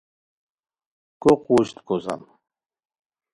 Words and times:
کو 1.21 1.31
قوژد 1.45 1.77
کوسان 1.87 2.21